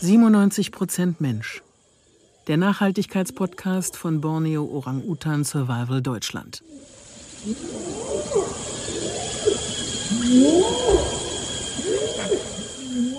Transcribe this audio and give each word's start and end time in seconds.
97 0.00 0.72
Prozent 0.72 1.20
Mensch. 1.20 1.62
Der 2.48 2.56
Nachhaltigkeitspodcast 2.56 3.96
von 3.96 4.20
Borneo 4.20 4.64
Orang-Utan 4.64 5.44
Survival 5.44 6.02
Deutschland. 6.02 6.64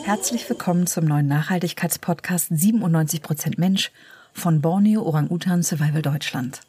Herzlich 0.04 0.50
willkommen 0.50 0.86
zum 0.86 1.06
neuen 1.06 1.28
Nachhaltigkeitspodcast 1.28 2.50
97 2.52 3.22
Prozent 3.22 3.58
Mensch 3.58 3.94
von 4.34 4.60
Borneo 4.60 5.04
Orang-Utan 5.04 5.64
Survival 5.64 6.02
Deutschland. 6.02 6.60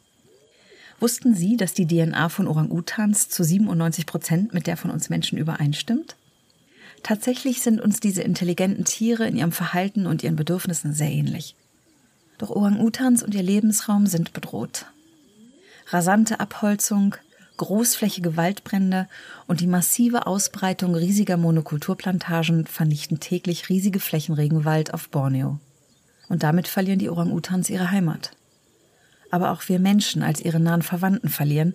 Wussten 0.99 1.35
Sie, 1.35 1.57
dass 1.57 1.73
die 1.73 1.87
DNA 1.87 2.29
von 2.29 2.47
Orang-Utans 2.47 3.29
zu 3.29 3.43
97 3.43 4.05
Prozent 4.05 4.53
mit 4.53 4.65
der 4.65 4.77
von 4.77 4.91
uns 4.91 5.09
Menschen 5.09 5.37
übereinstimmt? 5.37 6.15
Tatsächlich 7.03 7.61
sind 7.61 7.81
uns 7.81 7.99
diese 7.99 8.21
intelligenten 8.21 8.85
Tiere 8.85 9.27
in 9.27 9.35
ihrem 9.35 9.51
Verhalten 9.51 10.07
und 10.07 10.23
ihren 10.23 10.37
Bedürfnissen 10.37 10.93
sehr 10.93 11.11
ähnlich. 11.11 11.55
Doch 12.37 12.49
Orang-Utans 12.49 13.23
und 13.23 13.35
ihr 13.35 13.43
Lebensraum 13.43 14.07
sind 14.07 14.33
bedroht. 14.33 14.85
Rasante 15.87 16.39
Abholzung, 16.39 17.15
großflächige 17.57 18.37
Waldbrände 18.37 19.07
und 19.47 19.59
die 19.59 19.67
massive 19.67 20.25
Ausbreitung 20.25 20.95
riesiger 20.95 21.37
Monokulturplantagen 21.37 22.65
vernichten 22.65 23.19
täglich 23.19 23.69
riesige 23.69 23.99
Flächen 23.99 24.33
Regenwald 24.33 24.93
auf 24.93 25.09
Borneo. 25.09 25.59
Und 26.27 26.41
damit 26.41 26.67
verlieren 26.67 26.99
die 26.99 27.09
Orang-Utans 27.09 27.69
ihre 27.69 27.91
Heimat 27.91 28.31
aber 29.35 29.51
auch 29.51 29.67
wir 29.67 29.79
Menschen 29.79 30.23
als 30.23 30.39
ihre 30.39 30.61
nahen 30.61 30.81
Verwandten 30.81 31.27
verlieren, 31.27 31.73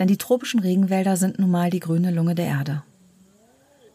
denn 0.00 0.08
die 0.08 0.16
tropischen 0.16 0.58
Regenwälder 0.58 1.16
sind 1.16 1.38
nun 1.38 1.48
mal 1.48 1.70
die 1.70 1.78
grüne 1.78 2.10
Lunge 2.10 2.34
der 2.34 2.46
Erde. 2.46 2.82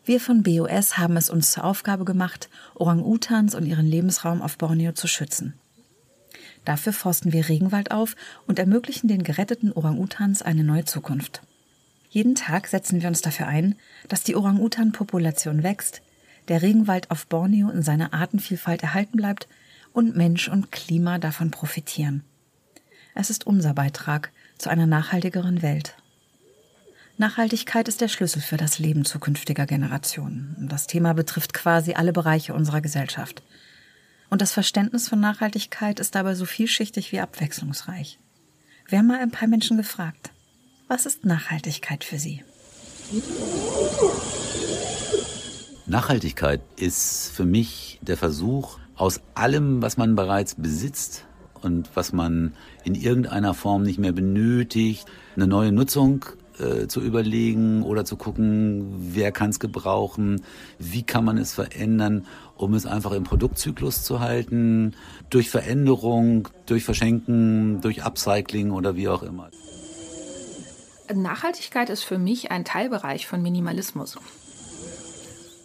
Wir 0.05 0.21
von 0.21 0.41
BOS 0.41 0.97
haben 0.97 1.17
es 1.17 1.29
uns 1.29 1.51
zur 1.51 1.65
Aufgabe 1.65 2.05
gemacht, 2.05 2.47
Orang-Utans 2.75 3.55
und 3.55 3.65
ihren 3.65 3.85
Lebensraum 3.85 4.41
auf 4.41 4.57
Borneo 4.57 4.93
zu 4.93 5.07
schützen. 5.07 5.53
Dafür 6.63 6.93
forsten 6.93 7.33
wir 7.33 7.49
Regenwald 7.49 7.91
auf 7.91 8.15
und 8.47 8.57
ermöglichen 8.57 9.09
den 9.09 9.23
geretteten 9.23 9.73
Orang-Utans 9.73 10.41
eine 10.41 10.63
neue 10.63 10.85
Zukunft. 10.85 11.41
Jeden 12.09 12.35
Tag 12.35 12.67
setzen 12.67 13.01
wir 13.01 13.09
uns 13.09 13.19
dafür 13.19 13.47
ein, 13.47 13.75
dass 14.07 14.23
die 14.23 14.37
Orang-Utan-Population 14.37 15.61
wächst, 15.61 16.01
der 16.47 16.61
Regenwald 16.61 17.11
auf 17.11 17.27
Borneo 17.27 17.69
in 17.69 17.81
seiner 17.81 18.13
Artenvielfalt 18.13 18.81
erhalten 18.81 19.17
bleibt 19.17 19.49
und 19.91 20.15
Mensch 20.15 20.47
und 20.47 20.71
Klima 20.71 21.17
davon 21.17 21.51
profitieren. 21.51 22.23
Es 23.15 23.29
ist 23.29 23.45
unser 23.45 23.73
Beitrag 23.73 24.31
zu 24.57 24.69
einer 24.69 24.87
nachhaltigeren 24.87 25.61
Welt. 25.61 25.95
Nachhaltigkeit 27.17 27.87
ist 27.87 28.01
der 28.01 28.07
Schlüssel 28.07 28.41
für 28.41 28.57
das 28.57 28.79
Leben 28.79 29.05
zukünftiger 29.05 29.67
Generationen. 29.67 30.67
Das 30.69 30.87
Thema 30.87 31.13
betrifft 31.13 31.53
quasi 31.53 31.93
alle 31.93 32.11
Bereiche 32.11 32.55
unserer 32.55 32.81
Gesellschaft. 32.81 33.43
Und 34.31 34.41
das 34.41 34.51
Verständnis 34.51 35.07
von 35.07 35.19
Nachhaltigkeit 35.19 35.99
ist 35.99 36.15
dabei 36.15 36.33
so 36.33 36.45
vielschichtig 36.45 37.11
wie 37.11 37.19
abwechslungsreich. 37.19 38.17
Wir 38.87 38.97
haben 38.97 39.07
mal 39.07 39.19
ein 39.19 39.31
paar 39.31 39.47
Menschen 39.47 39.77
gefragt, 39.77 40.31
was 40.87 41.05
ist 41.05 41.23
Nachhaltigkeit 41.23 42.03
für 42.03 42.17
sie? 42.17 42.43
Nachhaltigkeit 45.85 46.61
ist 46.77 47.31
für 47.31 47.45
mich 47.45 47.99
der 48.01 48.17
Versuch, 48.17 48.79
aus 48.95 49.21
allem, 49.35 49.81
was 49.81 49.97
man 49.97 50.15
bereits 50.15 50.55
besitzt, 50.55 51.25
und 51.63 51.89
was 51.95 52.13
man 52.13 52.53
in 52.83 52.95
irgendeiner 52.95 53.53
Form 53.53 53.83
nicht 53.83 53.99
mehr 53.99 54.11
benötigt, 54.11 55.05
eine 55.35 55.47
neue 55.47 55.71
Nutzung 55.71 56.25
äh, 56.59 56.87
zu 56.87 57.01
überlegen 57.01 57.83
oder 57.83 58.05
zu 58.05 58.15
gucken, 58.15 58.93
wer 59.13 59.31
kann 59.31 59.49
es 59.49 59.59
gebrauchen, 59.59 60.43
wie 60.79 61.03
kann 61.03 61.25
man 61.25 61.37
es 61.37 61.53
verändern, 61.53 62.25
um 62.57 62.73
es 62.73 62.85
einfach 62.85 63.11
im 63.11 63.23
Produktzyklus 63.23 64.03
zu 64.03 64.19
halten, 64.19 64.95
durch 65.29 65.49
Veränderung, 65.49 66.49
durch 66.65 66.83
Verschenken, 66.83 67.81
durch 67.81 68.03
Upcycling 68.03 68.71
oder 68.71 68.95
wie 68.95 69.07
auch 69.07 69.23
immer. 69.23 69.49
Nachhaltigkeit 71.13 71.89
ist 71.89 72.03
für 72.03 72.17
mich 72.17 72.51
ein 72.51 72.65
Teilbereich 72.65 73.27
von 73.27 73.41
Minimalismus. 73.41 74.17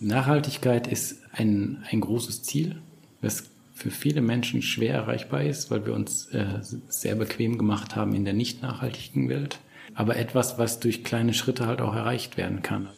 Nachhaltigkeit 0.01 0.87
ist 0.87 1.19
ein, 1.33 1.85
ein 1.91 2.01
großes 2.01 2.43
Ziel, 2.43 2.81
das 3.21 3.45
für 3.79 3.91
viele 3.93 4.21
Menschen 4.21 4.61
schwer 4.61 4.95
erreichbar 4.95 5.45
ist, 5.45 5.71
weil 5.71 5.87
wir 5.87 5.95
uns 5.95 6.27
äh, 6.27 6.45
sehr 6.89 7.15
bequem 7.15 7.59
gemacht 7.59 7.95
haben 7.95 8.13
in 8.13 8.25
der 8.25 8.35
nicht 8.35 8.61
nachhaltigen 8.61 9.29
Welt. 9.29 9.61
Aber 9.95 10.17
etwas, 10.17 10.59
was 10.59 10.81
durch 10.81 11.05
kleine 11.05 11.33
Schritte 11.33 11.67
halt 11.67 11.81
auch 11.81 11.95
erreicht 11.95 12.37
werden 12.37 12.63
kann. 12.63 12.89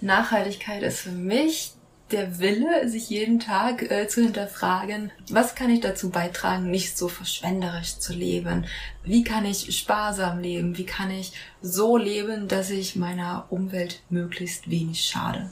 Nachhaltigkeit 0.00 0.84
ist 0.84 1.00
für 1.00 1.10
mich 1.10 1.72
der 2.12 2.38
Wille, 2.38 2.88
sich 2.88 3.10
jeden 3.10 3.40
Tag 3.40 3.90
äh, 3.90 4.06
zu 4.06 4.22
hinterfragen, 4.22 5.10
was 5.28 5.56
kann 5.56 5.70
ich 5.70 5.80
dazu 5.80 6.10
beitragen, 6.10 6.70
nicht 6.70 6.96
so 6.96 7.08
verschwenderisch 7.08 7.98
zu 7.98 8.14
leben? 8.14 8.64
Wie 9.02 9.24
kann 9.24 9.44
ich 9.44 9.76
sparsam 9.76 10.38
leben? 10.38 10.78
Wie 10.78 10.86
kann 10.86 11.10
ich 11.10 11.32
so 11.60 11.96
leben, 11.96 12.48
dass 12.48 12.70
ich 12.70 12.96
meiner 12.96 13.46
Umwelt 13.50 14.02
möglichst 14.08 14.70
wenig 14.70 15.04
schade? 15.04 15.50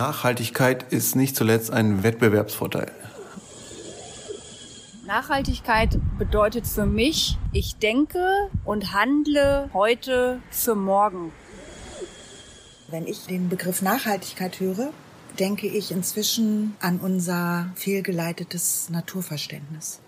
Nachhaltigkeit 0.00 0.92
ist 0.92 1.16
nicht 1.16 1.34
zuletzt 1.34 1.72
ein 1.72 2.04
Wettbewerbsvorteil. 2.04 2.92
Nachhaltigkeit 5.04 5.98
bedeutet 6.18 6.68
für 6.68 6.86
mich, 6.86 7.36
ich 7.52 7.78
denke 7.78 8.48
und 8.64 8.92
handle 8.92 9.68
heute 9.74 10.40
für 10.52 10.76
morgen. 10.76 11.32
Wenn 12.86 13.08
ich 13.08 13.26
den 13.26 13.48
Begriff 13.48 13.82
Nachhaltigkeit 13.82 14.60
höre, 14.60 14.92
denke 15.40 15.66
ich 15.66 15.90
inzwischen 15.90 16.76
an 16.78 17.00
unser 17.00 17.72
fehlgeleitetes 17.74 18.90
Naturverständnis. 18.90 19.98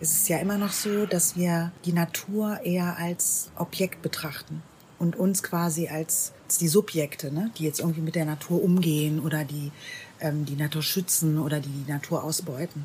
Es 0.00 0.12
ist 0.12 0.28
ja 0.30 0.38
immer 0.38 0.56
noch 0.56 0.72
so, 0.72 1.04
dass 1.04 1.36
wir 1.36 1.70
die 1.84 1.92
Natur 1.92 2.60
eher 2.64 2.96
als 2.96 3.50
Objekt 3.56 4.00
betrachten 4.00 4.62
und 4.98 5.16
uns 5.16 5.42
quasi 5.42 5.88
als, 5.88 6.32
als 6.44 6.58
die 6.58 6.68
Subjekte, 6.68 7.32
ne, 7.32 7.50
die 7.58 7.64
jetzt 7.64 7.80
irgendwie 7.80 8.00
mit 8.00 8.14
der 8.14 8.24
Natur 8.24 8.62
umgehen 8.62 9.20
oder 9.20 9.44
die 9.44 9.72
ähm, 10.20 10.44
die 10.44 10.56
Natur 10.56 10.82
schützen 10.82 11.38
oder 11.38 11.60
die 11.60 11.68
die 11.68 11.90
Natur 11.90 12.24
ausbeuten. 12.24 12.84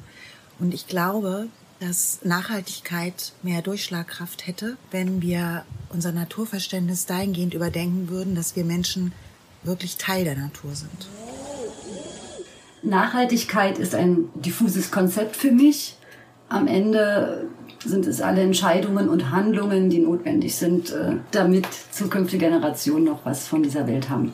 Und 0.59 0.73
ich 0.73 0.87
glaube, 0.87 1.47
dass 1.79 2.19
Nachhaltigkeit 2.23 3.31
mehr 3.41 3.61
Durchschlagkraft 3.61 4.45
hätte, 4.45 4.77
wenn 4.91 5.21
wir 5.21 5.63
unser 5.89 6.11
Naturverständnis 6.11 7.05
dahingehend 7.05 7.53
überdenken 7.53 8.09
würden, 8.09 8.35
dass 8.35 8.55
wir 8.55 8.65
Menschen 8.65 9.13
wirklich 9.63 9.95
Teil 9.95 10.25
der 10.25 10.35
Natur 10.35 10.75
sind. 10.75 11.07
Nachhaltigkeit 12.81 13.77
ist 13.77 13.95
ein 13.95 14.29
diffuses 14.35 14.91
Konzept 14.91 15.35
für 15.35 15.51
mich. 15.51 15.95
Am 16.49 16.65
Ende 16.67 17.47
sind 17.85 18.07
es 18.07 18.21
alle 18.21 18.41
Entscheidungen 18.41 19.07
und 19.07 19.29
Handlungen, 19.29 19.91
die 19.91 19.99
notwendig 19.99 20.55
sind, 20.55 20.91
äh, 20.91 21.17
damit 21.31 21.67
zukünftige 21.91 22.45
Generationen 22.45 23.05
noch 23.05 23.23
was 23.23 23.47
von 23.47 23.61
dieser 23.61 23.87
Welt 23.87 24.09
haben. 24.09 24.33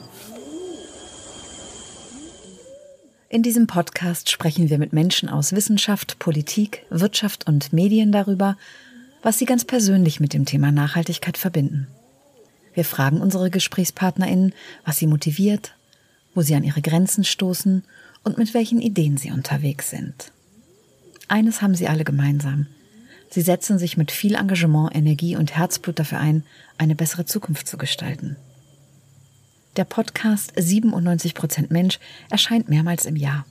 In 3.27 3.43
diesem 3.43 3.67
Podcast 3.67 4.31
sprechen 4.31 4.69
wir 4.69 4.77
mit 4.77 4.93
Menschen 4.93 5.27
aus 5.27 5.51
Wissenschaft, 5.51 6.17
Politik, 6.19 6.85
Wirtschaft 6.89 7.47
und 7.47 7.73
Medien 7.73 8.13
darüber, 8.13 8.55
was 9.21 9.37
sie 9.37 9.45
ganz 9.45 9.65
persönlich 9.65 10.21
mit 10.21 10.33
dem 10.33 10.45
Thema 10.45 10.71
Nachhaltigkeit 10.71 11.37
verbinden. 11.37 11.87
Wir 12.73 12.85
fragen 12.85 13.19
unsere 13.19 13.49
Gesprächspartnerinnen, 13.49 14.53
was 14.85 14.97
sie 14.97 15.07
motiviert, 15.07 15.75
wo 16.33 16.41
sie 16.41 16.55
an 16.55 16.63
ihre 16.63 16.81
Grenzen 16.81 17.25
stoßen 17.25 17.83
und 18.23 18.37
mit 18.37 18.53
welchen 18.53 18.79
Ideen 18.79 19.17
sie 19.17 19.31
unterwegs 19.31 19.89
sind. 19.89 20.31
Eines 21.27 21.61
haben 21.61 21.75
sie 21.75 21.87
alle 21.87 22.03
gemeinsam. 22.03 22.65
Sie 23.29 23.41
setzen 23.41 23.77
sich 23.79 23.97
mit 23.97 24.11
viel 24.11 24.35
Engagement, 24.35 24.95
Energie 24.95 25.35
und 25.35 25.55
Herzblut 25.55 25.99
dafür 25.99 26.19
ein, 26.19 26.43
eine 26.77 26.95
bessere 26.95 27.25
Zukunft 27.25 27.67
zu 27.67 27.77
gestalten. 27.77 28.37
Der 29.75 29.83
Podcast 29.83 30.57
97% 30.57 31.65
Mensch 31.69 31.99
erscheint 32.29 32.69
mehrmals 32.69 33.05
im 33.05 33.17
Jahr. 33.17 33.45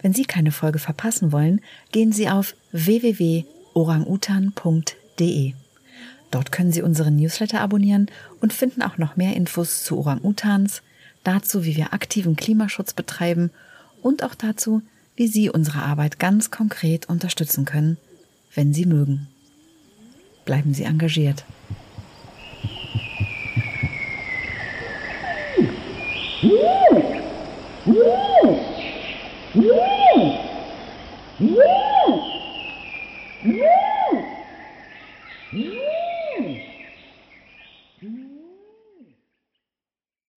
Wenn 0.00 0.12
Sie 0.12 0.24
keine 0.24 0.52
Folge 0.52 0.78
verpassen 0.78 1.32
wollen, 1.32 1.60
gehen 1.90 2.12
Sie 2.12 2.28
auf 2.28 2.54
www.orangutan.de. 2.72 5.54
Dort 6.30 6.52
können 6.52 6.72
Sie 6.72 6.82
unseren 6.82 7.16
Newsletter 7.16 7.60
abonnieren 7.60 8.06
und 8.40 8.52
finden 8.52 8.82
auch 8.82 8.98
noch 8.98 9.16
mehr 9.16 9.34
Infos 9.34 9.82
zu 9.84 9.98
Orang-Utans, 9.98 10.82
dazu, 11.24 11.64
wie 11.64 11.76
wir 11.76 11.92
aktiven 11.92 12.36
Klimaschutz 12.36 12.94
betreiben 12.94 13.50
und 14.00 14.22
auch 14.22 14.34
dazu, 14.34 14.82
wie 15.16 15.28
Sie 15.28 15.50
unsere 15.50 15.82
Arbeit 15.82 16.18
ganz 16.18 16.50
konkret 16.50 17.08
unterstützen 17.08 17.64
können, 17.64 17.98
wenn 18.54 18.72
Sie 18.72 18.86
mögen. 18.86 19.28
Bleiben 20.44 20.74
Sie 20.74 20.84
engagiert. 20.84 21.44
Yeah! 33.44 33.81